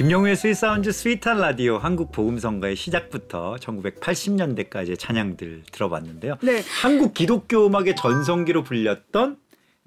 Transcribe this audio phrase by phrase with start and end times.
[0.00, 6.36] 김영우의 sweet sounds sweet한 라디오 한국 복음성가의 시작부터 1980년대까지의 찬양들 들어봤는데요.
[6.40, 6.62] 네.
[6.80, 9.36] 한국 기독교 음악의 전성기로 불렸던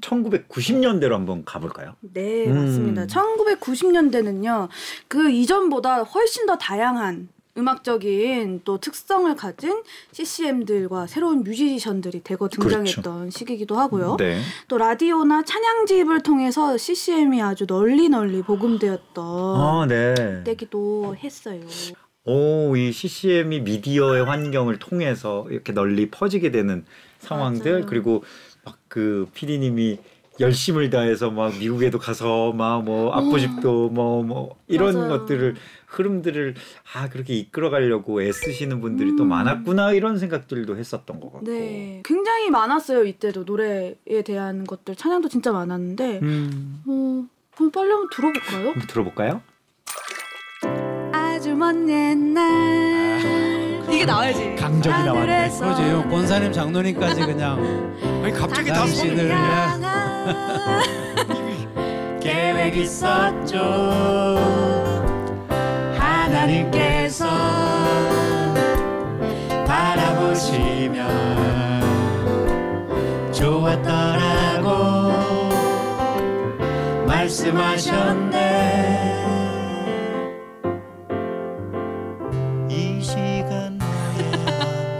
[0.01, 1.95] 1990년대로 한번 가볼까요?
[2.01, 3.01] 네, 맞습니다.
[3.01, 3.07] 음.
[3.07, 4.67] 1990년대는요,
[5.07, 13.29] 그 이전보다 훨씬 더 다양한 음악적인 또 특성을 가진 CCM들과 새로운 뮤지션들이 대거 등장했던 그렇죠.
[13.29, 14.17] 시기이기도 하고요.
[14.17, 14.41] 네.
[14.67, 20.43] 또 라디오나 찬양집을 통해서 CCM이 아주 널리 널리 보급되었던 아, 네.
[20.43, 21.61] 때기도 했어요.
[22.25, 26.85] 오, 이 CCM이 미디어의 환경을 통해서 이렇게 널리 퍼지게 되는
[27.19, 27.85] 상황들 맞아요.
[27.85, 28.23] 그리고
[28.65, 29.99] 막그 PD님이
[30.39, 35.09] 열심을 다해서 막 미국에도 가서 막뭐 아버집도 뭐뭐 뭐 이런 맞아요.
[35.09, 35.55] 것들을
[35.97, 36.55] 흐름들을
[36.93, 39.15] 아 그렇게 이끌어가려고 애쓰시는 분들이 음.
[39.15, 41.45] 또 많았구나 이런 생각들도 했었던 것 같고.
[41.49, 46.19] 네, 굉장히 많았어요 이때도 노래에 대한 것들 찬양도 진짜 많았는데.
[46.21, 46.81] 음.
[46.87, 48.67] 어, 그럼 빨리 한번 들어볼까요?
[48.69, 49.41] 한번 들어볼까요?
[51.11, 53.21] 아주 먼 옛날
[53.91, 54.55] 이게 나와야지.
[54.55, 55.49] 강적이 나왔네.
[55.59, 56.09] 그러지.
[56.09, 57.93] 권사님 장로님까지 그냥.
[58.23, 59.33] 아니 갑자기 다 손을
[62.21, 63.59] 계획 있었죠.
[66.43, 67.25] 하나님께서
[69.65, 71.07] 바라보시면
[73.31, 74.69] 좋았더라고
[77.07, 78.43] 말씀하셨네.
[82.69, 84.99] 이 시간 아,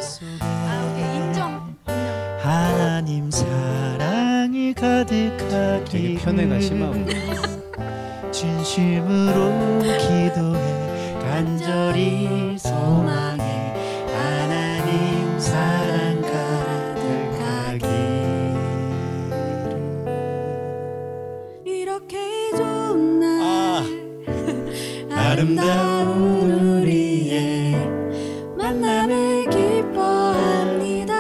[2.42, 7.06] 하나님 사랑이 가득하기 편애가 심하고.
[8.32, 10.83] 진심으로 기도해
[11.44, 13.74] 간절히 소망해
[14.14, 17.86] 하나님 사랑 가득하기
[21.66, 22.18] 이렇게
[22.56, 23.84] 좋은 날 아,
[25.12, 27.76] 아름다운 우리의
[28.58, 31.14] 만남을 기뻐합니다.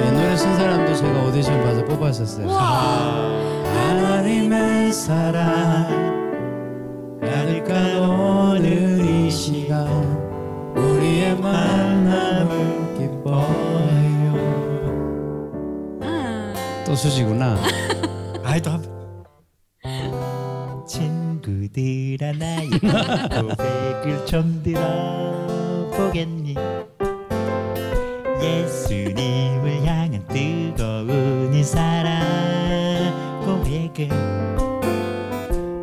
[0.00, 2.48] 이 노래 쓴 사람도 제가 오디션 봐서 뽑았었어요
[16.96, 17.58] 또 수지구나.
[18.42, 18.70] 아이 또
[20.88, 26.54] 친구들아 나의 고백을 좀 들어보겠니?
[28.40, 34.08] 예수님을 향한 뜨거운 이 사랑 고백을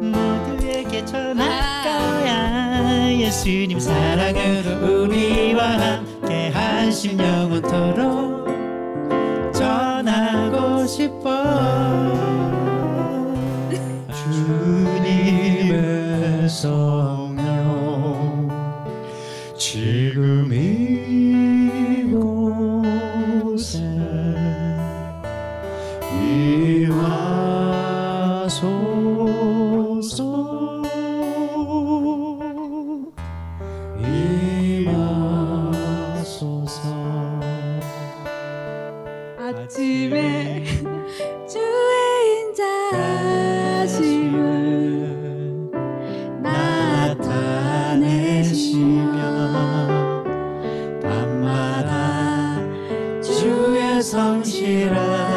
[0.02, 1.54] 모두에게 전하
[3.12, 8.13] 예수님 사랑으로 우리와 함께 한심 영원토록
[54.12, 55.33] 여호와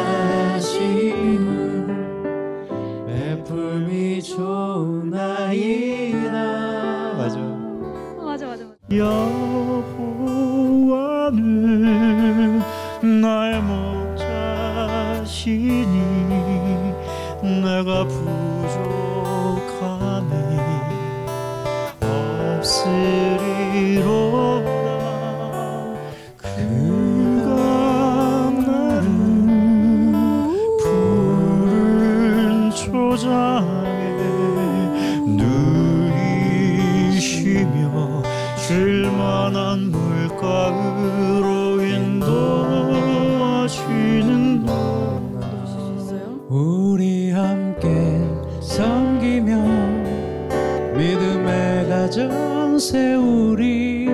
[52.87, 54.07] 가정 세우리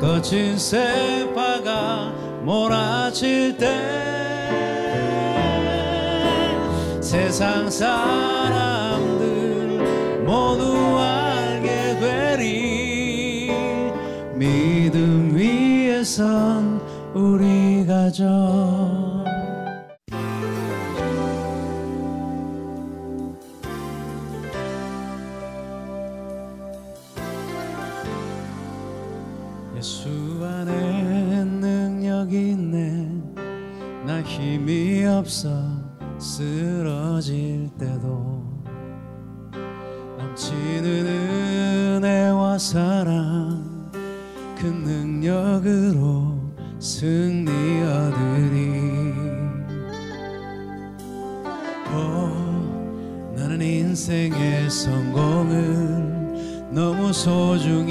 [0.00, 2.12] 거친 세파가
[2.42, 3.70] 몰아칠 때
[7.00, 9.12] 세상 사람들
[10.26, 13.52] 모두 알게 되리
[14.34, 16.80] 믿음 위에선
[17.14, 18.63] 우리 가정
[29.76, 30.08] 예수
[30.42, 33.08] 안에 능력이 있네.
[34.06, 35.50] 나 힘이 없어
[36.18, 38.44] 쓰러질 때도
[40.18, 41.06] 넘치는
[42.04, 43.90] 은혜와 사랑
[44.56, 46.38] 그 능력으로
[46.78, 47.50] 승리
[47.82, 49.12] 얻으리.
[51.90, 56.14] 어, 나는 인생의 성공을
[56.70, 57.83] 너무 소중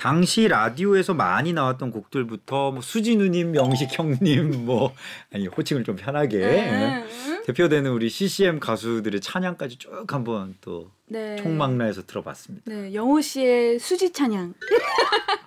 [0.00, 4.94] 당시 라디오에서 많이 나왔던 곡들부터 뭐 수진우님, 명식 형님 뭐
[5.30, 7.04] 아니 호칭을 좀 편하게 네.
[7.44, 11.36] 대표되는 우리 CCM 가수들의 찬양까지 쭉 한번 또 네.
[11.36, 12.72] 총망라해서 들어봤습니다.
[12.72, 14.54] 네, 영호 씨의 수지 찬양.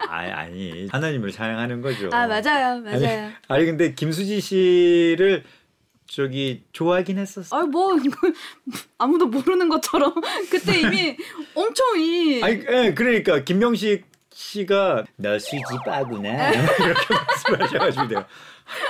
[0.07, 2.09] 아니 아니 하나님을 찬양하는 거죠.
[2.13, 3.25] 아 맞아요, 맞아요.
[3.25, 5.45] 아니, 아니 근데 김수지 씨를
[6.05, 7.57] 저기 좋아하긴 했었어.
[7.57, 7.93] 아니 뭐
[8.99, 10.13] 아무도 모르는 것처럼
[10.51, 11.17] 그때 이미
[11.55, 18.27] 엄청 이 아니 예, 그러니까 김명식 씨가 나 수지 빠구나 이렇게 말씀하셔가지고 내가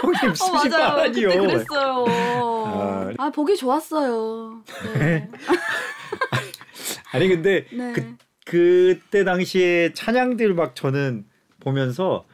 [0.01, 0.89] 형님 어, 수지 맞아요.
[0.95, 1.27] 빠라니요.
[1.29, 2.05] 그때 그랬어요.
[2.07, 3.11] 아.
[3.17, 4.63] 아, 보기 좋았어요.
[4.95, 5.29] 네.
[7.11, 7.93] 아니 근데 네.
[7.93, 11.25] 그 그때 당시에 찬양들 막 저는
[11.59, 12.25] 보면서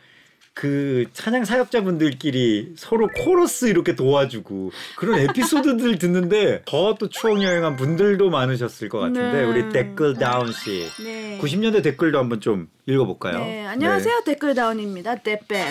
[0.59, 8.29] 그 찬양 사역자분들끼리 서로 코러스 이렇게 도와주고 그런 에피소드들 듣는데 더 또 추억 여행한 분들도
[8.29, 9.43] 많으셨을 것 같은데 네.
[9.45, 11.39] 우리 댓글 다운 씨 네.
[11.41, 13.39] 90년대 댓글도 한번 좀 읽어볼까요?
[13.39, 14.23] 네, 안녕하세요.
[14.25, 15.15] 댓글 다운입니다.
[15.23, 15.65] 떼뱀.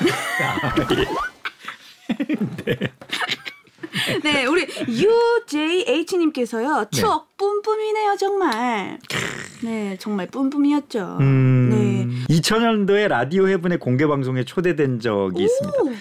[2.66, 2.76] 네,
[4.50, 4.66] 우리
[5.48, 6.86] UJH님께서요.
[6.92, 8.98] 추억 뿜뿜이네요, 정말.
[9.62, 11.18] 네, 정말 뿜뿜이었죠.
[11.20, 15.78] 음, 2000년도에 라디오 해븐의 공개 방송에 초대된 적이 있습니다.
[15.82, 15.92] 오,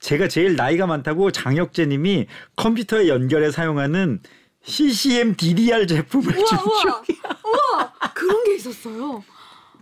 [0.00, 2.26] 제가 제일 나이가 많다고 장혁재 님이
[2.56, 4.20] 컴퓨터에 연결해 사용하는
[4.64, 7.02] CCM DDR 제품을 우와, 준 우와,
[7.44, 9.22] 우와, 그런 게 있었어요.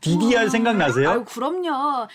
[0.04, 0.50] DDR.
[0.50, 1.10] 생각나세요?
[1.10, 2.06] 아유, 그럼요.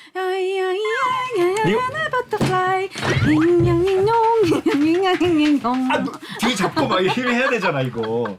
[5.91, 6.03] 아,
[6.39, 8.37] 뒤 잡고 막 이렇게 해야 되잖아 이거.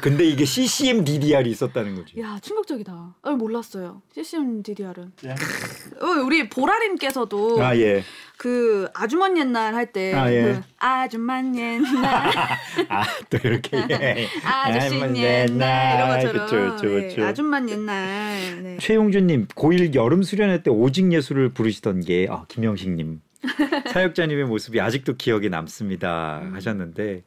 [0.00, 2.20] 근데 이게 CCM DDR이 있었다는 거지.
[2.20, 3.16] 야 충격적이다.
[3.22, 4.02] 아, 몰랐어요.
[4.14, 5.12] CCM DDR은.
[5.24, 5.30] 예.
[5.30, 8.02] 어, 우리 보라님께서도 아 예.
[8.36, 10.42] 그 아주먼 옛날 할때 아, 예.
[10.42, 12.30] 그 아주먼 옛날
[12.88, 13.76] 아또 이렇게.
[13.90, 14.28] 예.
[14.44, 16.22] 아저씨 아주먼 옛날 이런 옛날.
[16.22, 17.22] 것처럼 그쵸, 그쵸, 그쵸.
[17.22, 18.76] 예, 아줌만 옛날 네.
[18.80, 23.20] 최용준님 고1 여름 수련회 때 오직 예술을 부르시던 게 아, 김영식님
[23.92, 26.54] 사역자님의 모습이 아직도 기억에 남습니다 음.
[26.54, 27.22] 하셨는데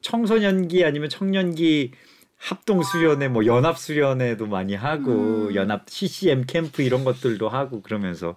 [0.00, 1.92] 청소년기 아니면 청년기
[2.36, 5.54] 합동 수련회 뭐 연합 수련회도 많이 하고 음.
[5.54, 8.36] 연합 CCM 캠프 이런 것들도 하고 그러면서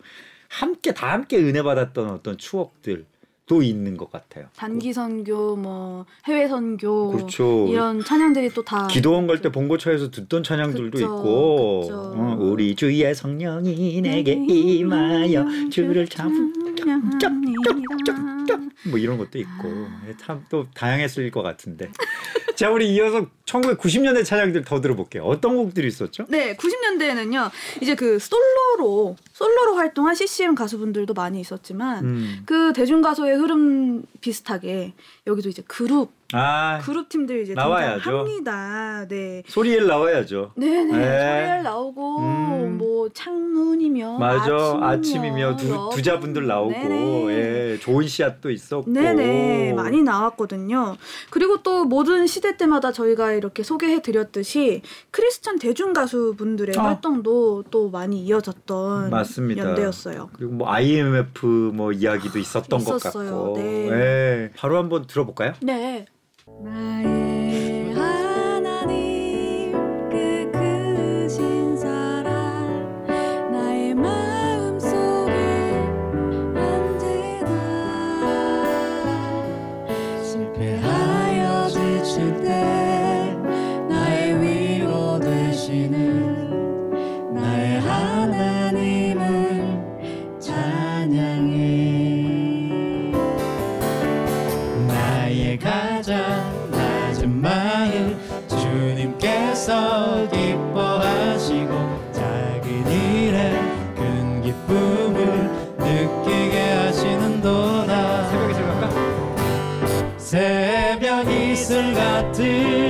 [0.49, 3.05] 함께 다 함께 은혜 받았던 어떤 추억들
[3.51, 4.45] 도 있는 것 같아요.
[4.55, 7.67] 단기 선교 뭐 해외 선교 그렇죠.
[7.69, 12.13] 이런 찬양들이 또 다 기도원 갈때 본고차에서 듣던 찬양들도 그쵸, 있고 그쵸.
[12.15, 17.29] 어, 우리 주의 성령이 내게 임하여 주를 참 찬양합니다.
[18.89, 19.69] 뭐 이런 것도 있고
[20.17, 21.89] 참 또 다양했을 것 같은데
[22.55, 26.25] 자 우리 이어서 1990년대 찬양들 더 들어볼게요 어떤 곡들이 있었죠?
[26.29, 27.51] 네, 90년대에는요.
[27.81, 32.43] 이제 그 솔로로 솔로로 활동한 CCM 가수분들도 많이 있었지만 음.
[32.45, 34.93] 그 대중 가수의 흐름 비슷하게
[35.27, 38.03] 여기도 이제 그룹 아 그룹 팀들 이제 나와야죠.
[38.03, 39.07] 등장합니다.
[39.09, 39.43] 네.
[39.47, 40.91] 소리엘 나와야죠 네네 네.
[40.93, 42.77] 소리엘 나오고 음.
[42.77, 45.89] 뭐 창문이며 맞아 아침이며, 아침이며 두, 여분.
[45.95, 47.27] 두자분들 나오고 네네.
[47.29, 50.97] 예, 좋은 씨앗도 있었고 네네 많이 나왔거든요.
[51.29, 56.83] 그리고 또 모든 시대 때마다 저희가 이렇게 소개해 드렸듯이 크리스천 대중 가수분들의 아.
[56.83, 59.63] 활동도 또 많이 이어졌던 맞습니다.
[59.69, 60.29] 연대였어요.
[60.33, 63.31] 그리고 뭐 IMF 뭐 이야기도 있었던 것 있었어요.
[63.31, 63.89] 같고 네.
[63.91, 65.53] 예, 바로 한번 들어볼까요?
[65.61, 66.05] 네.
[66.47, 67.80] 나
[104.51, 110.17] 기쁨을 느끼게 하시는도다 새벽에 생각할까?
[110.17, 112.80] 새벽 이슬 같은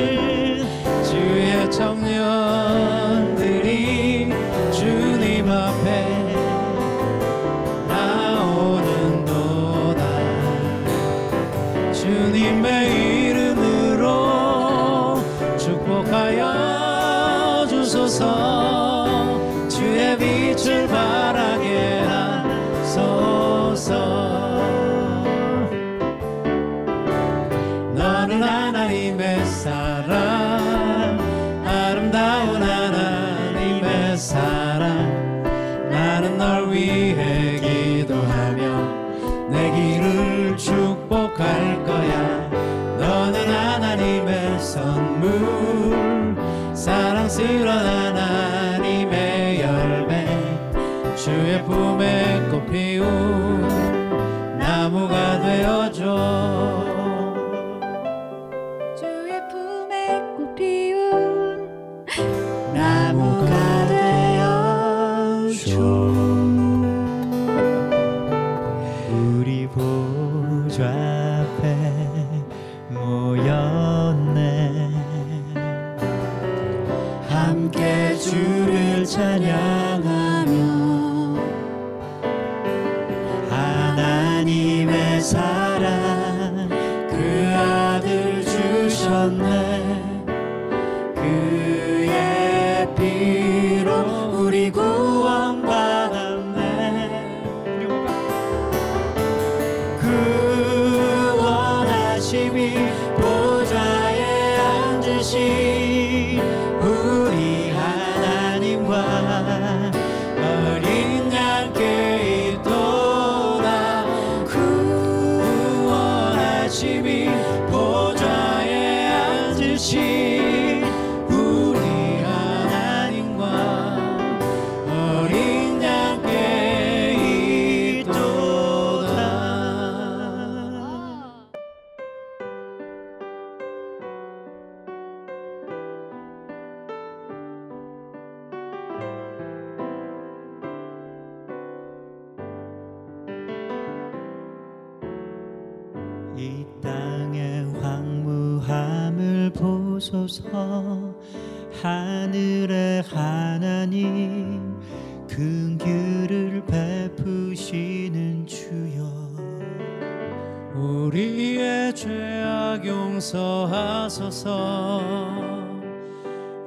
[164.32, 165.02] 용서하소서.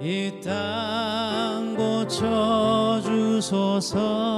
[0.00, 4.33] 이 땅 고쳐 주소서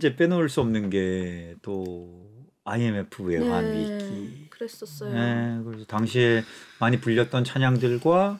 [0.00, 2.08] 이제 빼놓을 수 없는 게 또
[2.64, 4.46] IMF 외환 네, 위기.
[4.50, 5.12] 그랬었어요.
[5.12, 6.42] 네, 그래서 당시에
[6.78, 8.38] 많이 불렸던 찬양들과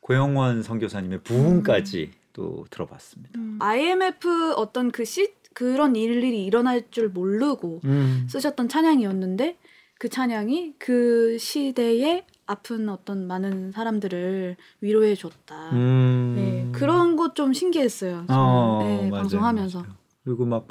[0.00, 3.38] 고영원 선교사님의 부흥까지 또 들어봤습니다.
[3.38, 3.58] 음.
[3.60, 8.26] IMF 어떤 그 시, 그런 일일이 일어날 줄 모르고 음.
[8.28, 9.58] 쓰셨던 찬양이었는데
[9.98, 15.70] 그 찬양이 그 시대에 아픈 어떤 많은 사람들을 위로해 줬다.
[15.72, 16.34] 음.
[16.36, 18.24] 네, 그런 것 좀 신기했어요.
[18.26, 18.30] 저는.
[18.30, 19.78] 어, 네, 맞아요, 방송하면서.
[19.80, 19.94] 맞아요.
[20.24, 20.68] 그리고 막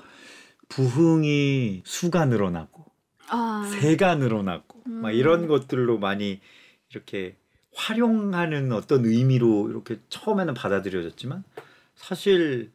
[0.69, 2.85] 부흥이 수가 늘어나고
[3.29, 5.13] 아, 세가 늘어나고 막 음.
[5.13, 6.39] 이런 것들로 많이
[6.91, 7.35] 이렇게
[7.75, 11.43] 활용하는 어떤 의미로 이렇게 처음에는 받아들여졌지만
[11.95, 12.71] 사실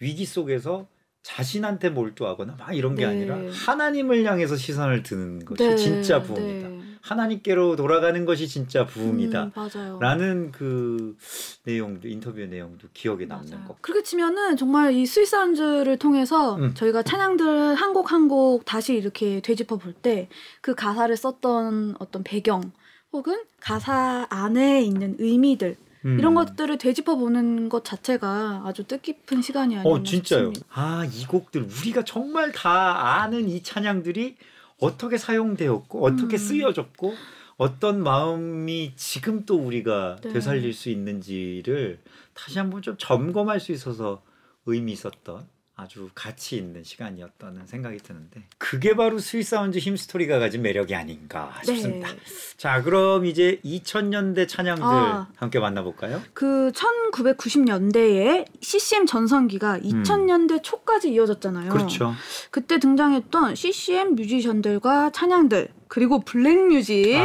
[0.00, 0.88] 위기 속에서
[1.22, 3.12] 자신한테 몰두하거나 막 이런 게 네.
[3.12, 6.68] 아니라 하나님을 향해서 시선을 드는 것이 네, 진짜 부흥이다.
[6.68, 6.73] 네.
[7.08, 9.44] 하나님께로 돌아가는 것이 진짜 부흥이다.
[9.44, 9.98] 음, 맞아요.
[10.00, 11.16] 라는 그
[11.64, 13.68] 내용도 인터뷰 내용도 기억에 남는 맞아요.
[13.68, 13.76] 거.
[13.82, 16.72] 그렇게 치면은 정말 이 스위스한즈를 통해서 음.
[16.74, 20.28] 저희가 찬양들 한 곡 한 곡 다시 이렇게 되짚어 볼 때
[20.62, 22.72] 그 가사를 썼던 어떤 배경
[23.12, 26.18] 혹은 가사 안에 있는 의미들 음.
[26.18, 30.46] 이런 것들을 되짚어 보는 것 자체가 아주 뜻깊은 시간이 아니었나 어 진짜요.
[30.54, 30.66] 싶습니다.
[30.72, 34.36] 아 이 곡들 우리가 정말 다 아는 이 찬양들이
[34.80, 36.38] 어떻게 사용되었고 어떻게 음.
[36.38, 37.14] 쓰여졌고
[37.56, 40.32] 어떤 마음이 지금 또 우리가 네.
[40.32, 42.00] 되살릴 수 있는지를
[42.32, 44.22] 다시 한번 좀 점검할 수 있어서
[44.66, 50.62] 의미 있었던 아주 가치 있는 시간이었다는 생각이 드는데 그게 바로 sweet sounds hymn story가 가진
[50.62, 52.08] 매력이 아닌가 싶습니다.
[52.12, 52.18] 네.
[52.56, 55.28] 자 그럼 이제 2000년대 찬양들 아.
[55.34, 56.22] 함께 만나볼까요?
[56.32, 61.70] 그 1990년대에 CCM 전성기가 2000년대 초까지 이어졌잖아요.
[61.70, 61.76] 음.
[61.76, 62.14] 그렇죠.
[62.52, 67.24] 그때 등장했던 CCM 뮤지션들과 찬양들 그리고 black music 아.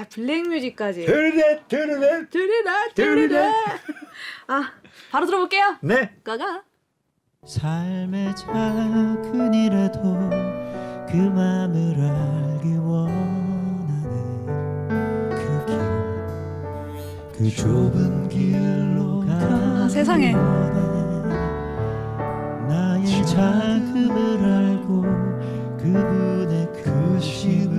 [0.00, 2.94] 아, 블랙뮤직까지 드르르 들으라 들으라.
[2.94, 3.52] 들으라
[4.46, 4.72] 아
[5.10, 6.14] 바로 들어볼게요 네.
[6.22, 6.62] 가가
[7.44, 10.00] 삶의 작은 일에도
[11.06, 14.14] 그 맘을 알기 원하네.
[15.28, 15.78] 그 길,
[17.36, 19.38] 그 좁은 길로 아,
[19.80, 20.32] 가기 세상에.
[22.66, 25.02] 나의 자금을 알고
[25.76, 27.73] 그분의 크심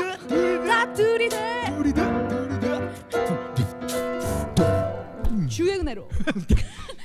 [0.00, 0.66] 들렸거든요.
[0.66, 1.66] 자 들이대
[5.48, 6.08] 주의 은혜로.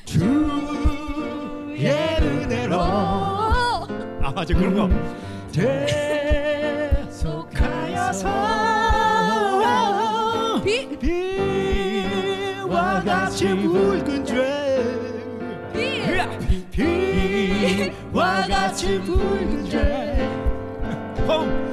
[0.05, 0.27] 주의
[2.21, 2.75] 은혜로.
[2.75, 3.87] 오, 아
[4.33, 4.89] 맞아 그런 거.
[7.11, 8.29] 계속하여서
[10.63, 10.97] 비?
[10.99, 14.35] 비와 같이 붉은 죄.
[15.73, 16.05] 비.
[16.71, 20.29] 비와 같이 붉은 죄.
[21.27, 21.65] 같이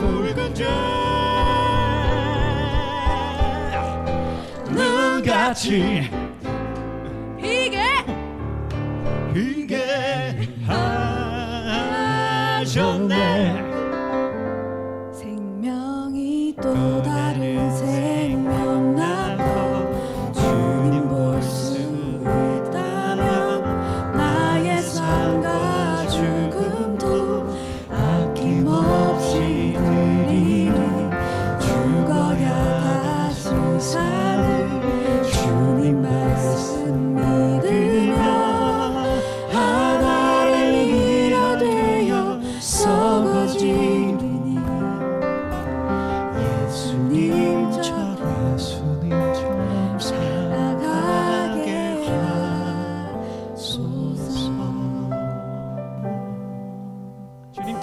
[0.00, 0.64] 붉은 죄
[4.70, 6.10] 눈같이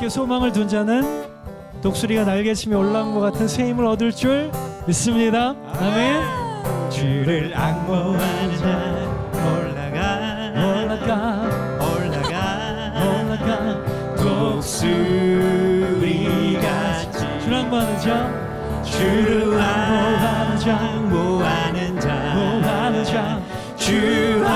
[0.07, 1.25] 그 소망을 둔 자는
[1.81, 4.49] 독수리가 날개치며 올라온 것 같은 새 힘을 얻을 줄
[4.85, 5.53] 믿습니다.
[5.73, 6.89] 아멘.
[6.89, 8.95] 주를 안고하는 자
[9.43, 10.53] 올라가.
[10.55, 11.41] 올라가.
[11.83, 13.03] 올라가.
[13.03, 13.83] 올라가.
[14.15, 14.79] 독수리같이
[17.41, 18.31] 주를 안고하는 자.
[18.85, 20.77] 주를 안고하는 자.
[21.09, 22.33] 모하는 자.
[22.33, 23.41] 모하는 자.
[23.75, 24.47] 주를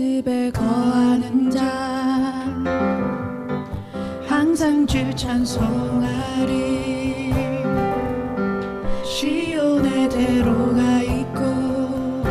[0.00, 1.62] 집에 거하는 자.
[4.26, 6.54] 항상 주 찬송하리.
[9.04, 12.22] 시온의 대로가 있고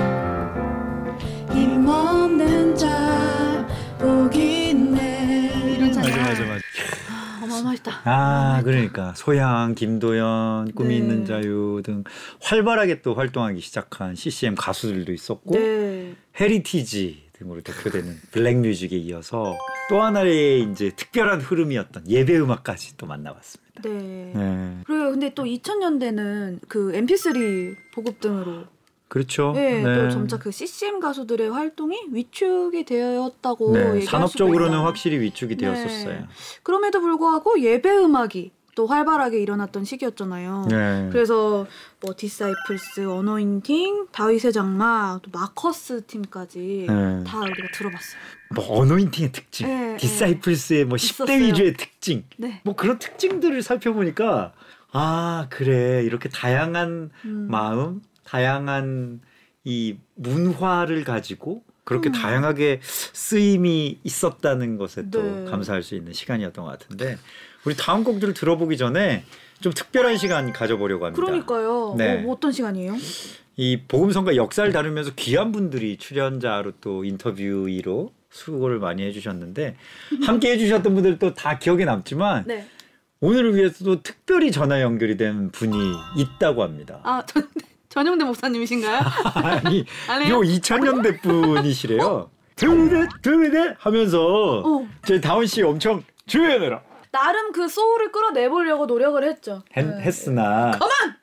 [1.54, 3.68] 힘없는 자
[4.00, 5.76] 복이 있네.
[5.78, 6.18] 이런 찬 맞아.
[6.24, 6.62] 맞아 맞아.
[7.44, 8.02] 어마어마하다.
[8.06, 9.14] 아 그러니까.
[9.16, 10.96] 소양, 김도연, 꿈이 네.
[10.98, 12.04] 있는 자유 등
[12.42, 16.16] 활발하게 또 활동하기 시작한 CCM 가수들도 있었고 네.
[16.42, 19.58] 헤리티지 등으로 대표되는 black music에 이어서
[19.90, 23.82] 또 하나의 이제 특별한 흐름이었던 예배 음악까지 또 만나봤습니다.
[23.82, 24.34] 네.
[24.36, 28.66] 네, 그리고 근데 또 2000년대는 그 MP3 보급 등으로
[29.08, 29.54] 그렇죠.
[29.56, 34.80] 네, 또 점차 그 CCM 가수들의 활동이 위축이 되었다고 네, 산업적으로는.
[34.80, 35.66] 확실히 위축이 네.
[35.66, 36.28] 되었었어요.
[36.62, 40.68] 그럼에도 불구하고 예배 음악이 또 활발하게 일어났던 시기였잖아요.
[40.70, 41.10] 네.
[41.12, 41.68] 그래서
[42.00, 47.24] 뭐 디사이플스, 어노인팅, 다윗의 장막, 또 마커스 팀까지 네.
[47.26, 48.22] 다 우리가 들어봤어요.
[48.56, 51.44] 뭐 어노인팅의 특징, 네, 디사이플스의 뭐 10대 있었어요.
[51.44, 52.62] 위주의 특징, 네.
[52.64, 54.54] 뭐 그런 특징들을 살펴보니까
[54.94, 57.48] 아 그래 이렇게 다양한 음.
[57.50, 59.20] 마음, 다양한
[59.66, 62.14] 이 문화를 가지고 그렇게 음.
[62.14, 65.44] 다양하게 쓰임이 있었다는 것에 또 네.
[65.52, 67.18] 감사할 수 있는 시간이었던 것 같은데
[67.66, 69.24] 우리 다음 곡들을 들어보기 전에
[69.62, 71.22] 좀 특별한 시간 가져보려고 합니다.
[71.22, 71.96] 그러니까요.
[71.98, 72.16] 네.
[72.16, 72.96] 뭐, 뭐 어떤 시간이에요?
[73.58, 79.76] 이 복음성가 역사를 다루면서 귀한 분들이 출연자로 또 인터뷰이로 수고를 많이 해주셨는데
[80.24, 82.66] 함께 해주셨던 분들도 다 기억에 남지만 네.
[83.20, 85.76] 오늘을 위해서도 특별히 전화 연결이 된 분이
[86.16, 87.02] 있다고 합니다.
[87.04, 87.50] 아, 전,
[87.90, 89.02] 전용대 목사님이신가요?
[89.36, 89.80] 아니?
[90.30, 92.30] 요 2000년대 분이시래요.
[92.56, 94.88] 드르르 드르르 하면서 어.
[95.06, 99.64] 저희 다운 씨 엄청 조연해라 나름 그 소울을 끌어내보려고 노력을 했죠.
[99.76, 100.02] 했, 네.
[100.02, 100.72] 했으나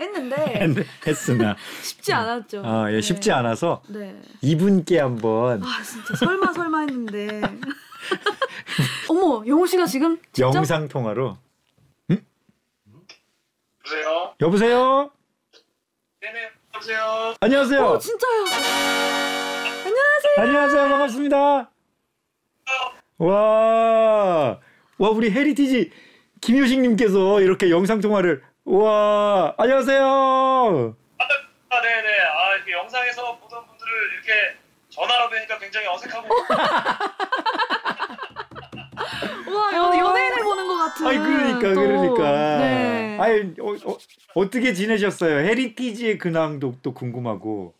[0.00, 2.62] 했는데 했으나 쉽지 않았죠.
[2.64, 3.34] 아, 예, 쉽지 네.
[3.36, 4.20] 않아서 네.
[4.42, 7.40] 이분께 한번 아 진짜 설마 설마 했는데.
[9.08, 11.38] 어머 영호 씨가 지금 직접 영상 통화로
[13.82, 14.34] 보세요.
[14.40, 15.10] 여보세요.
[16.20, 17.34] 네네, 보세요.
[17.40, 17.80] 안녕하세요.
[17.84, 18.44] 어 진짜요.
[20.38, 20.88] 안녕하세요.
[20.88, 21.70] 반갑습니다.
[23.18, 24.60] 와,
[24.98, 25.90] 와 우리 헤리티지
[26.40, 30.96] 김효식님께서 이렇게 영상 통화를 와, 안녕하세요.
[31.18, 32.18] 아, 네네.
[32.20, 34.56] 아, 이렇게 영상에서 보던 분들을 이렇게
[34.88, 36.28] 전화로 뵈니까 굉장히 어색하고.
[39.54, 41.06] 와 연, 연예인을 보는 것 같은.
[41.06, 42.58] 아이 그러니까 또, 그러니까.
[42.58, 43.18] 네.
[43.20, 43.98] 아이 어, 어,
[44.34, 45.38] 어떻게 지내셨어요?
[45.46, 47.72] 헤리티지의 근황도 또 궁금하고.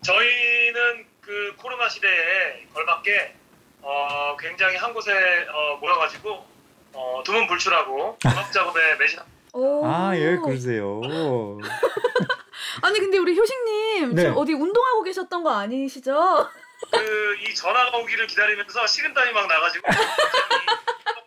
[0.00, 3.34] 저희는 그 코로나 시대에 걸맞게
[3.82, 6.51] 어, 굉장히 한 곳에 어, 모여가지고
[6.94, 9.18] 어, 두문불출하고 음악 작업에 매진.
[9.54, 9.84] 오.
[9.86, 11.00] 아, 예, 그러세요.
[12.82, 14.22] 아니 근데 우리 효식님 네.
[14.22, 16.48] 지금 어디 운동하고 계셨던 거 아니시죠?
[16.90, 19.88] 그 이 전화가 오기를 기다리면서 식은땀이 막 나가지고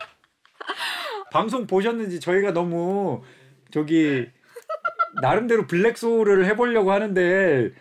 [1.32, 3.22] 방송 보셨는지 저희가 너무
[3.72, 4.28] 저기
[5.22, 7.72] 나름대로 black soul을 해보려고 하는데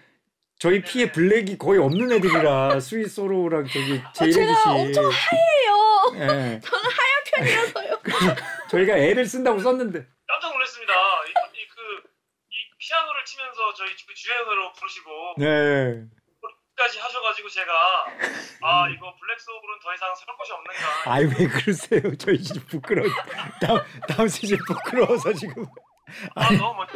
[0.58, 4.40] 저희 피에 black이 거의 없는 애들이라 Sweet Sorrow랑 저기 제이레드 씨.
[4.40, 6.12] 어, 제가 엄청 하얘요.
[6.16, 6.60] 예.
[6.64, 7.03] 저는 하얀
[7.36, 8.00] 편이라서요.
[8.70, 10.06] 저희가 애를 쓴다고 썼는데.
[10.26, 10.92] 깜짝 놀랐습니다.
[10.94, 12.08] 이, 이 그,
[12.50, 16.04] 이 피아노를 치면서 저희 그 주 은혜로 부르시고 네.
[16.76, 17.72] 까지 하셔가지고 제가
[18.62, 22.16] 아 이거 black soul은 더 이상 살 곳이 없는가 아이 왜 그러세요?
[22.16, 23.08] 저희 진짜 부끄러워.
[23.62, 25.64] 다음 다음 시즌 부끄러워서 지금.
[26.34, 26.88] 아 너무 멋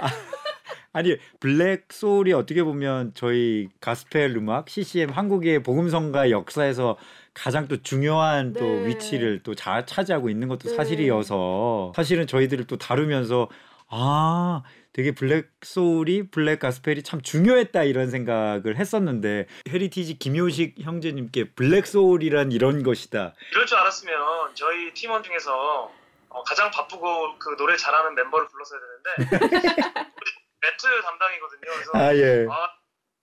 [0.00, 6.96] 아니 black soul이 어떻게 보면 저희 가스펠 음악 CCM 한국의 복음성가 역사에서
[7.34, 8.86] 가장 또 중요한 또 네.
[8.86, 10.76] 위치를 또 잘 차지하고 있는 것도 네.
[10.76, 13.48] 사실이어서 사실은 저희들을 또 다루면서
[13.88, 21.86] 아 되게 black soul이 black gospel이 참 중요했다 이런 생각을 했었는데 헤리티지 김효식 형제님께 black
[21.86, 23.34] soul이란 이런 것이다.
[23.52, 24.14] 이럴 줄 알았으면
[24.54, 25.90] 저희 팀원 중에서
[26.28, 30.04] 어, 가장 바쁘고 그 노래 잘하는 멤버를 불렀어야 되는데
[30.64, 31.60] 매트 담당이거든요.
[31.60, 32.46] 그래서 아 예.
[32.50, 32.78] 아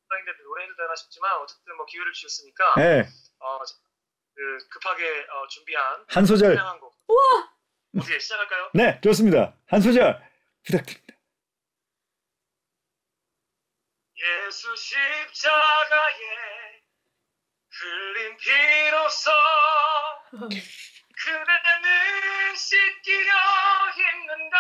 [0.10, 3.08] 담당인데 노래 해도 되나 싶지만 어쨌든 뭐 기회를 주셨으니까 예.
[3.40, 3.60] 어,
[4.36, 6.56] 그 급하게 어, 준비한 한 소절.
[6.56, 6.96] 찬양한 곡.
[7.08, 7.52] 우와!
[7.98, 8.70] 어떻게 시작할까요?
[8.74, 9.54] 네, 좋습니다.
[9.68, 10.22] 한 소절
[10.64, 11.16] 부탁드립니다.
[14.18, 16.14] 예수 십자가에
[17.70, 19.32] 흘린 피로써
[20.32, 23.34] 그대는 씻기려
[23.96, 24.58] 힘는다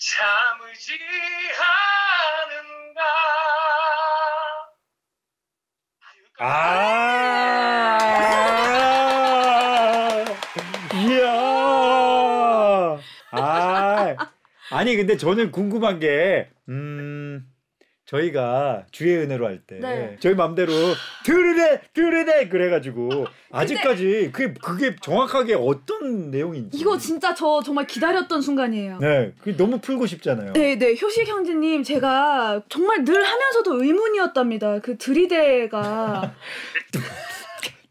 [0.00, 0.98] 참으지
[1.60, 3.00] 않는다
[6.42, 7.98] 아,
[10.94, 11.30] 이야,
[13.32, 14.16] 아,
[14.70, 17.46] 아니 근데 저는 궁금한 게, 음,
[18.10, 20.16] 저희가 주의 은혜로 할 때 네.
[20.18, 20.72] 저희 맘대로
[21.24, 28.98] 들으래 들으래 그래가지고 아직까지 그게 그게 정확하게 어떤 내용인지 이거 진짜 저 정말 기다렸던 순간이에요.
[28.98, 30.54] 네, 그게 너무 풀고 싶잖아요.
[30.54, 30.96] 네, 네.
[31.00, 34.80] 효식 형제님, 제가 정말 늘 하면서도 의문이었답니다.
[34.80, 36.34] 그 들이대가.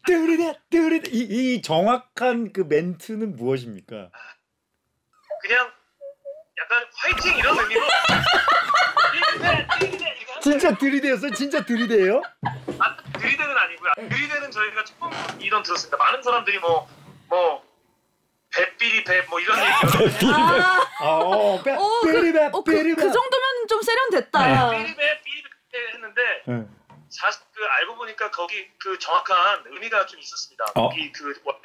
[0.06, 4.10] 뜨르르 뜨르르 이, 이 정확한 그 멘트는 무엇입니까?
[5.42, 5.70] 그냥
[6.58, 7.80] 약간 화이팅 이런 의미로
[9.40, 11.30] 들이대 들이대 진짜 들이대였어?
[11.30, 12.22] 진짜 들이대요?
[12.78, 13.92] 아, 들이대는 아니고요.
[14.08, 15.96] 들이대는 저희가 처음 이런 들었습니다.
[15.96, 17.00] 많은 사람들이 뭐
[17.30, 17.64] 뭐
[18.52, 19.70] 배삐리 배뭐 이런 얘기
[20.32, 22.94] 아, 아, 어, 빼, 어, 삐리베, 어, 그, 삐리베.
[22.96, 24.70] 그 정도면 좀 세련됐다.
[24.72, 26.66] 삐리 배 삐리 배 했는데 네.
[27.08, 30.64] 사실 그 알고 보니까 거기 그 정확한 의미가 좀 있었습니다.
[30.74, 30.88] 어.
[30.88, 31.60] 거기 그 원래,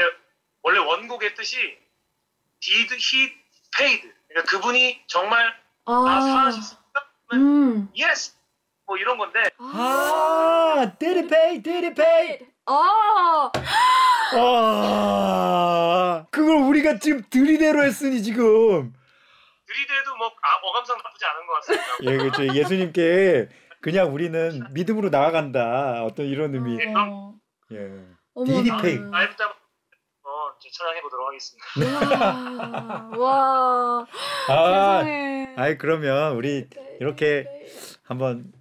[0.62, 1.58] 원래 원곡의 뜻이
[2.62, 3.34] did he
[3.76, 5.44] paid 그러니까 그분이 정말
[5.88, 6.85] 나 아, 사하셨습니까?
[7.34, 7.90] 음.
[8.00, 8.36] yes
[8.86, 12.40] 뭐 이런 건데 아, 데리페이, 데리페이.
[12.68, 13.52] 아,
[14.38, 18.94] 아, 그걸 우리가 지금 들이대로 했으니 지금.
[19.68, 21.86] 들이대도 뭐 아, 어감상 나쁘지 않은 것 같습니다.
[22.04, 22.54] 예, 그렇죠.
[22.56, 23.50] 예수님께
[23.82, 26.04] 그냥 우리는 믿음으로 나아간다.
[26.04, 26.78] 어떤 이런 의미.
[26.96, 27.34] 어.
[27.72, 27.78] 예.
[28.36, 29.00] 어머, 디디페이.
[29.00, 29.36] 나- 라이브
[30.66, 31.66] 이제 찬양해 보도록 하겠습니다.
[33.18, 34.08] 와, 와,
[34.50, 35.54] 아, 세상에.
[35.56, 36.68] 아이 그러면 우리
[37.00, 37.46] 이렇게
[38.04, 38.52] 한번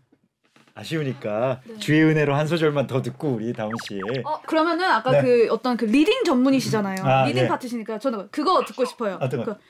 [0.75, 1.79] 아쉬우니까 네.
[1.79, 4.01] 주의 은혜로 한 소절만 더 듣고 우리 다운 씨.
[4.25, 5.23] 어 그러면은 아까 네.
[5.23, 7.05] 그 어떤 그 leading 전문이시잖아요.
[7.05, 7.49] 아, leading 예.
[7.49, 9.19] 파트시니까 저는 그거 듣고 싶어요.
[9.21, 9.55] 어떤 거?
[9.55, 9.61] 그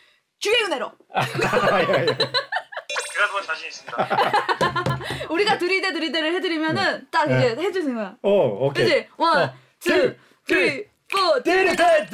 [0.40, 0.90] 주의 은혜로.
[1.14, 4.08] 제가 그건 자신 있습니다.
[5.30, 7.52] 우리가 들이대 들이대를 해드리면은 딱 네.
[7.52, 8.16] 이제 거야.
[8.22, 8.30] 어,
[8.66, 8.84] 오케이.
[8.84, 9.08] 그지?
[9.18, 10.14] one, 어, two,
[10.46, 10.93] two, three,
[11.44, 12.06] 들이대,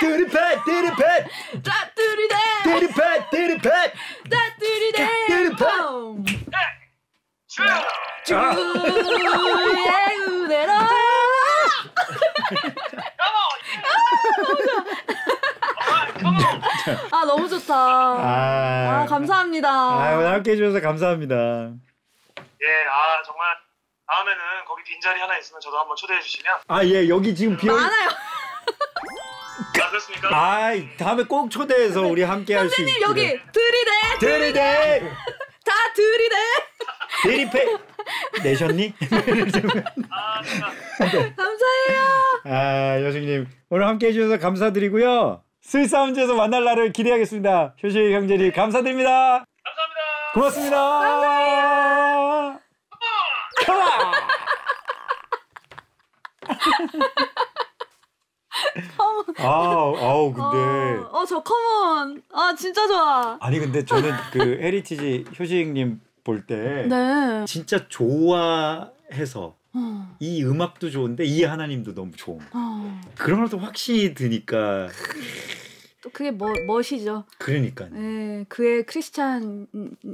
[0.00, 1.26] 데리페, 데리페,
[1.64, 3.70] 딱 들이대, 데리페, 데리페.
[4.30, 4.98] 딱 들이대.
[5.26, 5.56] 들이대.
[5.56, 6.24] 봄.
[7.46, 7.62] 주!
[8.24, 8.42] 주의
[10.28, 10.72] 은혜로.
[17.12, 17.74] 아 너무 좋다.
[17.74, 19.68] 아, 아 감사합니다.
[19.68, 21.34] 아, 오늘 함께 해주셔서 감사합니다.
[21.34, 23.56] 예, 아 정말
[24.06, 24.40] 다음에는
[24.84, 27.74] 빈자리 하나 있으면 저도 한번 초대해 주시면 아, 예, 여기 지금 비어.
[27.74, 28.08] 많아요.
[29.82, 30.28] 아 그렇습니까?
[30.32, 32.92] 아, 다음에 꼭 초대해서 우리 함께 할 수 있게.
[32.92, 35.00] 선생님 여기 들이대 데리데,
[35.64, 36.36] 다 들이대.
[37.22, 37.76] 데리페.
[38.42, 38.92] 내셨니?
[40.10, 42.02] 아 진짜 감사해요.
[42.44, 45.42] 아, 여승님 오늘 함께 해주셔서 감사드리고요.
[45.62, 47.74] Sweet Sound에서 만날 날을 기대하겠습니다.
[47.82, 49.44] 효식 형제님 감사드립니다.
[49.64, 50.32] 감사합니다.
[50.34, 50.76] 고맙습니다.
[50.76, 52.33] 감사해요.
[59.38, 62.22] 아우, 아우 근데 어저 come on.
[62.32, 63.36] 아 진짜 좋아.
[63.40, 67.44] 아니 근데 저는 그 헤리티지 효식님 볼 때 네.
[67.46, 72.44] 진짜 좋아해서 어, 이 음악도 좋은데 이 하나님도 너무 좋은 거.
[72.54, 73.00] 어.
[73.16, 74.88] 그런 것도 확실히 드니까
[76.04, 77.24] 또 그게 뭐 멋이죠.
[77.38, 77.88] 그러니까.
[77.90, 79.66] 네, 그의 크리스찬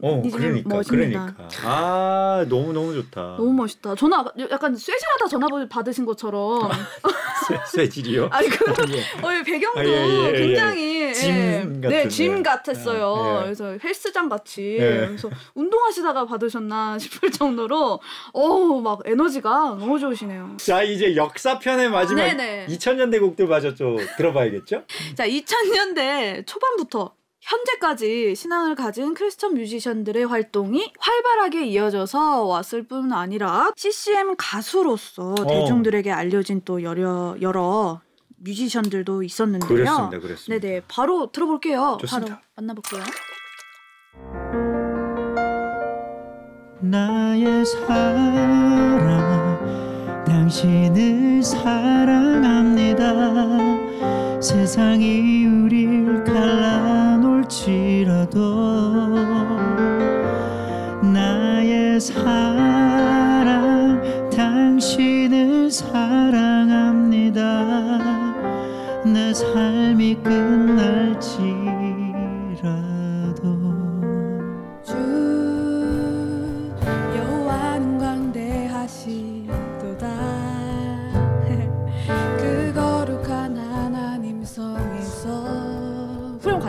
[0.02, 1.34] 어, 그러니까, 멋입니다.
[1.34, 1.48] 그러니까.
[1.64, 3.20] 아, 너무 너무 좋다.
[3.36, 3.96] 너무 멋있다.
[3.96, 6.70] 전화 약간 쇠질하다 전화 받으신 것처럼.
[7.66, 8.28] 쇠, 쇠질이요?
[8.30, 9.00] 아니 그 예.
[9.22, 10.32] 어, 배경도 아, 예, 예, 예.
[10.32, 11.56] 굉장히 짐 예.
[11.80, 11.88] 같은데.
[11.88, 13.14] 네, 짐 같았어요.
[13.16, 13.44] 아, 예.
[13.44, 15.06] 그래서 헬스장 같이 예.
[15.06, 18.00] 그래서 운동하시다가 받으셨나 싶을 정도로
[18.32, 20.56] 어우 막 에너지가 너무 좋으시네요.
[20.58, 22.66] 자, 이제 역사편의 마지막 네네.
[22.68, 24.84] 2000년대 곡들 마저 좀 들어봐야겠죠?
[25.14, 27.14] 자, 2000년대 초반부터
[27.50, 35.46] 현재까지 신앙을 가진 크리스천 뮤지션들의 활동이 활발하게 이어져서 왔을 뿐 아니라 CCM 가수로서 어.
[35.46, 38.00] 대중들에게 알려진 또 여러, 여러
[38.36, 39.68] 뮤지션들도 있었는데요.
[39.68, 40.18] 그랬습니다.
[40.20, 40.66] 그랬습니다.
[40.66, 40.82] 네네.
[40.86, 41.98] 바로 들어볼게요.
[42.00, 42.36] 좋습니다.
[42.36, 43.02] 바로 만나볼게요.
[46.82, 49.10] 나의 사랑
[50.24, 53.10] 당신을 사랑합니다
[54.40, 57.09] 세상이 우릴 갈라
[57.50, 58.38] 할지라도
[61.02, 67.40] 나의 사랑 당신을 사랑합니다.
[69.04, 71.59] 내 삶이 끝날지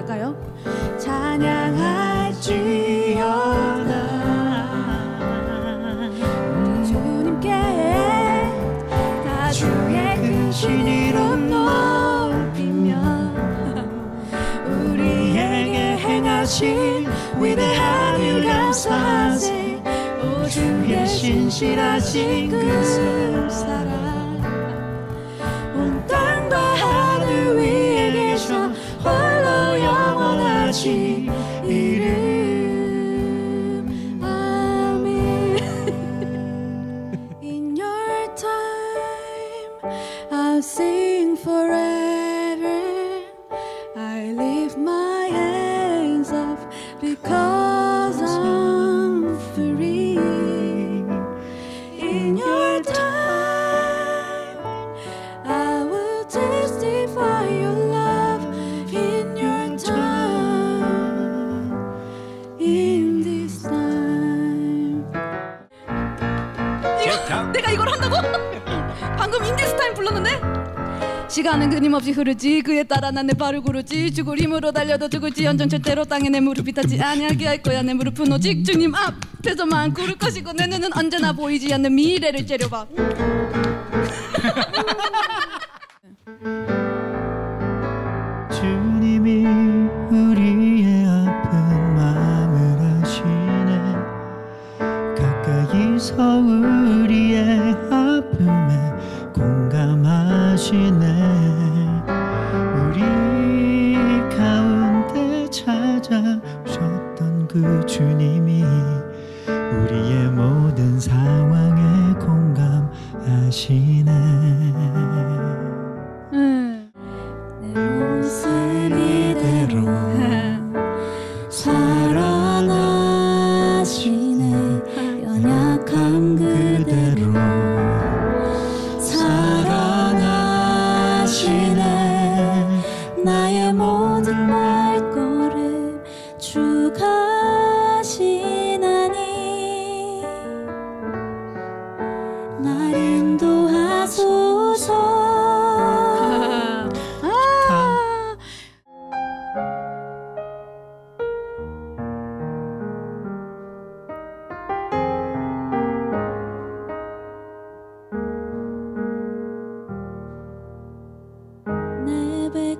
[0.01, 0.35] 갈까요?
[0.97, 2.41] 찬양할지어다
[6.55, 6.83] 음.
[6.85, 7.49] 주님께
[9.23, 12.99] 다 주의 근신 이로 높이며
[14.67, 17.07] 우리에게 행하신
[17.39, 19.81] 위대한 일 감사하세
[20.23, 22.83] 오 주의 신실하신 그
[23.49, 24.00] 사랑
[72.11, 74.11] 바람이 흐르지 그에 따라 난 내 발을 구르지.
[74.13, 77.81] 죽을 힘으로 달려도 죽을지 연전 절대로 땅에 내 무릎이 닿지 아니하게 할 거야.
[77.81, 82.87] 내 무릎은 오직 주님 앞에서만 구를 것이고 내 눈은 언제나 보이지 않는 미래를 째려봐.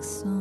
[0.01, 0.40] like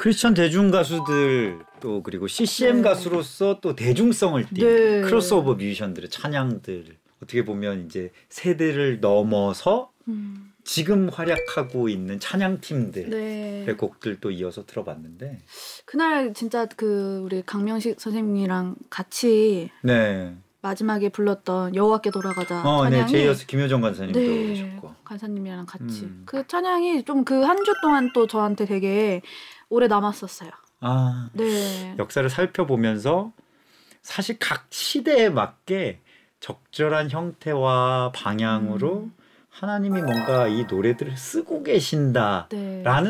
[0.00, 2.82] 크리스천 대중 가수들 또 그리고 CCM 네.
[2.82, 5.00] 가수로서 또 대중성을 띈 네.
[5.02, 13.10] 크로스오버 뮤지션들의 찬양들 어떻게 보면 이제 세대를 넘어서 음, 지금 활약하고 있는 찬양 팀들의
[13.66, 13.74] 네.
[13.76, 15.40] 곡들도 이어서 들어봤는데
[15.84, 20.34] 그날 진짜 그 우리 강명식 선생님이랑 같이 네.
[20.62, 22.92] 마지막에 불렀던 여호와께 돌아가자 어, 네.
[22.92, 24.94] 찬양이 제이어스 김효정 간사님도 네, 오셨고.
[25.04, 26.22] 간사님이랑 같이 음.
[26.24, 29.20] 그 찬양이 좀 그 한 주 동안 또 저한테 되게
[29.70, 30.50] 오래 남았었어요.
[30.80, 31.94] 아, 네.
[31.98, 33.32] 역사를 살펴보면서
[34.02, 36.00] 사실 각 시대에 맞게
[36.40, 39.14] 적절한 형태와 방향으로 음.
[39.50, 42.48] 하나님이 뭔가 이 노래들을 쓰고 계신다라는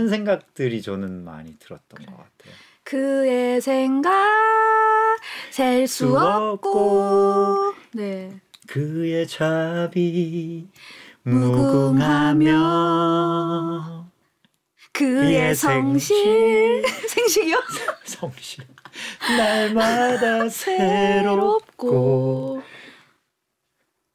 [0.05, 0.09] 네.
[0.09, 2.55] 생각들이 저는 많이 들었던 것 같아요.
[2.83, 4.13] 그의 생각
[5.51, 8.41] 셀수수 없고 네.
[8.67, 10.67] 그의 자비
[11.23, 12.51] 무궁하며
[14.93, 17.57] 그의 성실 생식이요?
[18.05, 18.64] 성실
[19.36, 20.49] 날마다
[21.70, 22.62] 새롭고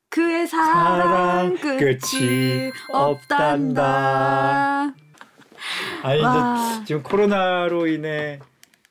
[0.10, 4.94] 그의 사랑 사랑 끝이 끝이 없단다.
[6.04, 6.74] 아니 와.
[6.76, 8.40] 이제 지금 코로나로 인해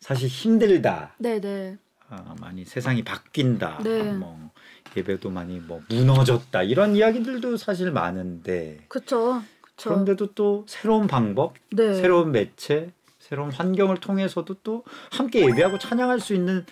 [0.00, 1.14] 사실 힘들다.
[1.18, 1.76] 네네.
[2.10, 3.80] 아, 많이 세상이 바뀐다.
[3.82, 4.02] 네.
[4.12, 4.50] 뭐
[4.96, 6.62] 예배도 많이 뭐 무너졌다.
[6.62, 9.42] 이런 이야기들도 사실 많은데 그쵸.
[9.76, 9.90] 그쵸.
[9.90, 11.94] 그런데도 또 새로운 방법, 네.
[11.94, 16.64] 새로운 매체, 새로운 환경을 통해서도 또 함께 예배하고 찬양할 수 있는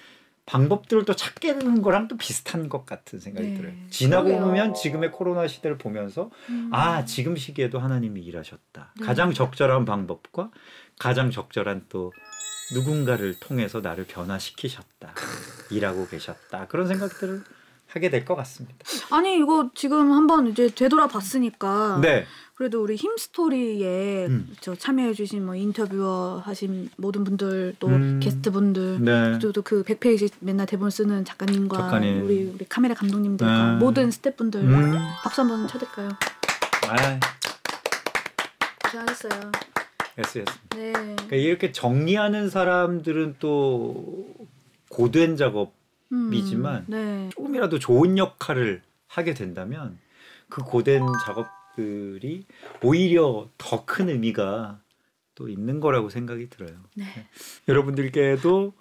[0.45, 3.55] 방법들을 또 찾게 되는 거랑 또 비슷한 것 같은 생각이 네.
[3.57, 3.73] 들어요.
[3.91, 4.45] 지나고 그러게요.
[4.47, 6.69] 보면 지금의 코로나 시대를 보면서 음.
[6.73, 8.93] 아 지금 시기에도 하나님이 일하셨다.
[8.99, 9.07] 네.
[9.07, 10.51] 가장 적절한 방법과
[10.99, 12.13] 가장 적절한 또
[12.75, 15.15] 누군가를 통해서 나를 변화시키셨다.
[15.71, 16.67] 일하고 계셨다.
[16.67, 17.43] 그런 생각들을
[17.89, 18.77] 하게 될 것 같습니다.
[19.11, 22.25] 아니 이거 지금 한번 이제 되돌아봤으니까 네.
[22.63, 24.55] 그래도 우리 힘스토리에 음.
[24.61, 28.21] 저 참여해주신 뭐 인터뷰어 하신 모든 분들 또 음.
[28.23, 29.39] 게스트 분들 네.
[29.41, 32.25] 또그 100페이지 맨날 대본 쓰는 작가님과 작가님.
[32.25, 33.79] 우리 우리 카메라 감독님들과 네.
[33.79, 34.95] 모든 스태프분들 음.
[35.25, 36.11] 박수 한번 쳐드릴까요?
[36.89, 37.21] 아,
[38.85, 39.53] 고생하셨어요.
[40.19, 40.77] 예스였습니다.
[40.77, 40.93] 네.
[40.93, 44.37] 그러니까 이렇게 정리하는 사람들은 또
[44.89, 45.75] 고된 작업
[46.33, 47.29] 이지만 음, 네.
[47.35, 49.99] 조금이라도 좋은 역할을 하게 된다면
[50.49, 52.47] 그 고된 작업 들이
[52.83, 54.81] 오히려 더 큰 의미가
[55.35, 56.77] 또 있는 거라고 생각이 들어요.
[56.95, 57.05] 네.
[57.67, 58.75] 여러분들께도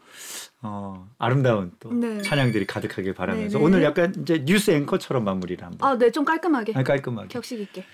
[0.64, 2.22] 어, 아름다운 또 네.
[2.22, 3.66] 찬양들이 가득하길 바라면서 네네.
[3.66, 6.74] 오늘 약간 이제 뉴스 앵커처럼 마무리를 한번 아, 네, 좀 깔끔하게.
[6.76, 7.86] 아니, 깔끔하게 격식 있게.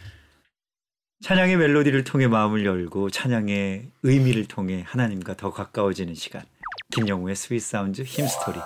[1.22, 6.44] 찬양의 멜로디를 통해 마음을 열고 찬양의 의미를 통해 하나님과 더 가까워지는 시간
[6.92, 8.58] 김영우의 Sweet Sound Hymnstory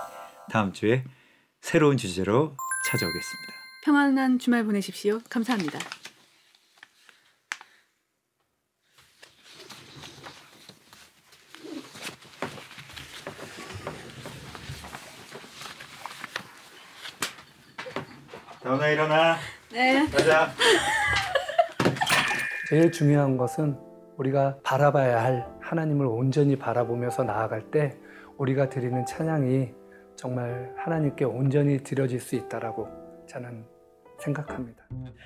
[0.50, 1.04] 다음 주에
[1.60, 2.56] 새로운 주제로
[2.88, 3.52] 찾아오겠습니다.
[3.84, 5.20] 평안한 주말 보내십시오.
[5.28, 5.78] 감사합니다.
[18.62, 19.36] 다운아 일어나
[19.72, 20.06] 네.
[20.06, 20.48] 가자.
[22.68, 23.76] 제일 중요한 것은
[24.16, 27.96] 우리가 바라봐야 할 하나님을 온전히 바라보면서 나아갈 때
[28.38, 29.70] 우리가 드리는 찬양이
[30.14, 32.88] 정말 하나님께 온전히 드려질 수 있다라고
[33.26, 33.64] 저는
[34.20, 34.84] 생각합니다.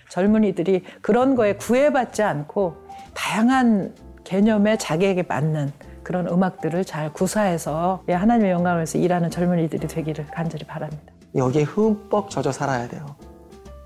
[0.08, 2.76] 젊은이들이 그런 거에 구애받지 않고
[3.14, 5.72] 다양한 개념의 자기에게 맞는
[6.02, 11.12] 그런 음악들을 잘 구사해서 예, 하나님의 영광을 위해서 일하는 젊은이들이 되기를 간절히 바랍니다.
[11.34, 13.04] 여기에 흠뻑 젖어 살아야 돼요.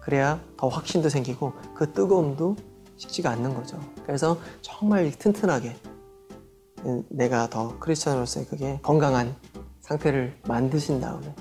[0.01, 2.57] 그래야 더 확신도 생기고 그 뜨거움도
[2.97, 3.79] 식지가 않는 거죠.
[4.05, 5.77] 그래서 정말 튼튼하게
[7.09, 9.35] 내가 더 크리스천으로서의 그게 건강한
[9.81, 11.35] 상태를 만드신 다음에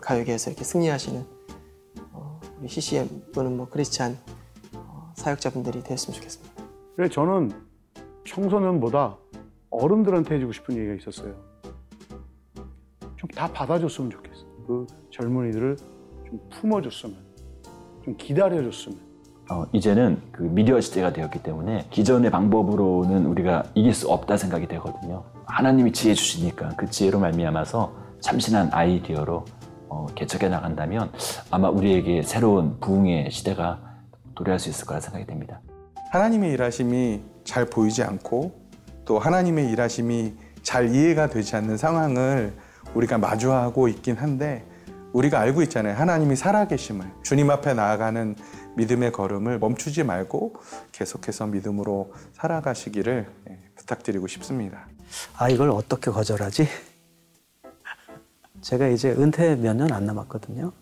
[0.00, 1.24] 가요계에서 이렇게 승리하시는
[2.12, 4.16] 어, 우리 CCM 또는 뭐 크리스찬
[4.74, 6.62] 어, 사역자분들이 되었으면 좋겠습니다.
[6.96, 7.52] 그래서 저는
[8.26, 9.16] 청소년보다
[9.70, 11.34] 어른들한테 해주고 싶은 얘기가 있었어요.
[13.16, 14.44] 좀 다 받아줬으면 좋겠어.
[14.66, 15.76] 그 젊은이들을
[16.26, 17.16] 좀 품어줬으면,
[18.04, 19.12] 좀 기다려줬으면.
[19.50, 25.24] 어, 이제는 그 미디어 시대가 되었기 때문에 기존의 방법으로는 우리가 이길 수 없다 생각이 되거든요.
[25.46, 29.44] 하나님이 지혜 주시니까 그 지혜로 말미암아서 참신한 아이디어로
[29.88, 31.12] 어, 개척해 나간다면
[31.50, 33.80] 아마 우리에게 새로운 부흥의 시대가
[34.34, 35.60] 도래할 수 있을 거라 생각이 됩니다.
[36.12, 38.52] 하나님의 일하심이 잘 보이지 않고
[39.04, 42.54] 또 하나님의 일하심이 잘 이해가 되지 않는 상황을
[42.94, 44.64] 우리가 마주하고 있긴 한데
[45.12, 45.96] 우리가 알고 있잖아요.
[45.96, 48.34] 하나님이 살아계심을 주님 앞에 나아가는
[48.76, 50.54] 믿음의 걸음을 멈추지 말고
[50.92, 54.86] 계속해서 믿음으로 살아가시기를 예, 부탁드리고 싶습니다.
[55.36, 56.66] 아 이걸 어떻게 거절하지?
[58.62, 60.72] 제가 이제 은퇴 몇 년 안 남았거든요.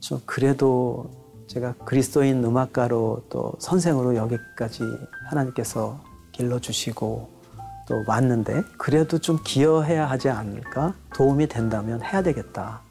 [0.00, 1.10] 좀 그래도
[1.46, 4.82] 제가 그리스도인 음악가로 또 선생으로 여기까지
[5.28, 6.00] 하나님께서
[6.32, 7.40] 길러주시고
[7.88, 10.94] 또 왔는데 그래도 좀 기여해야 하지 않을까?
[11.14, 12.82] 도움이 된다면 해야 되겠다.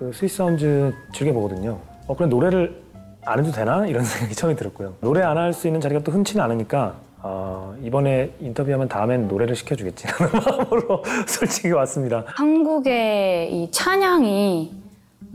[0.00, 1.78] 그 스위스 사운즈 즐겨 보거든요.
[2.06, 2.82] 어 그럼 노래를
[3.26, 4.94] 안 해도 되나 이런 생각이 처음에 들었고요.
[5.00, 10.32] 노래 안 할 수 있는 자리가 또 흔치는 않으니까 어, 이번에 인터뷰하면 다음엔 노래를 시켜주겠지라는
[10.40, 12.24] 마음으로 솔직히 왔습니다.
[12.28, 14.72] 한국의 이 찬양이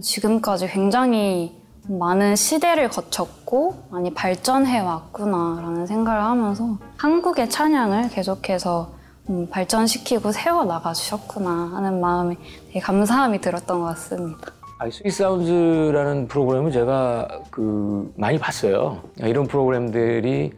[0.02, 1.56] 지금까지 굉장히
[1.88, 8.96] 많은 시대를 거쳤고 많이 발전해 왔구나라는 생각을 하면서 한국의 찬양을 계속해서
[9.30, 12.36] 음, 발전시키고 세워 나가 주셨구나 하는 마음에
[12.68, 14.52] 되게 감사함이 들었던 것 같습니다.
[14.78, 19.02] 아니, 스위스 사운즈라는 프로그램을 제가 그 많이 봤어요.
[19.20, 20.52] 이런 프로그램들이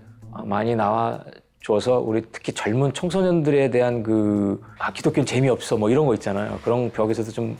[0.43, 1.23] 많이 나와
[1.63, 6.59] 줘서 우리 특히 젊은 청소년들에 대한 그 아, 기독교는 재미없어 뭐 이런 거 있잖아요.
[6.63, 7.57] 그런 벽에서도 좀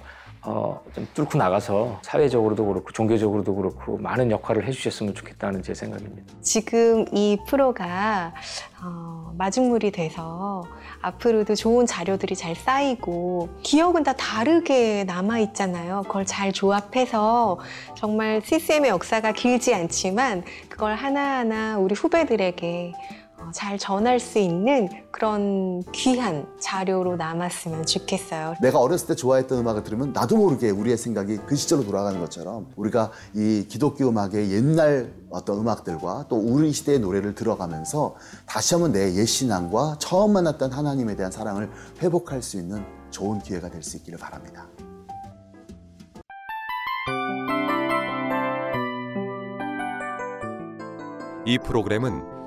[0.50, 6.34] 어, 좀 뚫고 나가서 사회적으로도 그렇고 종교적으로도 그렇고 많은 역할을 해주셨으면 좋겠다는 제 생각입니다.
[6.41, 8.34] 지금 이 프로가
[8.82, 10.64] 어, 마중물이 돼서
[11.02, 16.04] 앞으로도 좋은 자료들이 잘 쌓이고 기억은 다 다르게 남아 있잖아요.
[16.04, 17.60] 그걸 잘 조합해서
[17.98, 25.82] 정말 CCM의 역사가 길지 않지만 그걸 하나하나 우리 후배들에게 어, 잘 전할 수 있는 그런
[25.94, 28.56] 귀한 자료로 남았으면 좋겠어요.
[28.62, 33.12] 내가 어렸을 때 좋아했던 음악을 들으면 나도 모르게 우리의 생각이 그 시절로 돌아가는 것처럼 우리가
[33.34, 38.16] 이 기독교 음악의 옛날 어떤 음악들과 또 우리 시대의 노래를 들어가면서
[38.46, 41.70] 다시 한번 내 옛 신앙과 처음 만났던 하나님에 대한 사랑을
[42.02, 44.68] 회복할 수 있는 좋은 기회가 될 수 있기를 바랍니다.
[51.46, 52.47] 이 프로그램은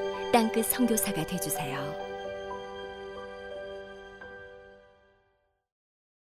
[0.31, 2.10] 땅끝 선교사가 되주세요.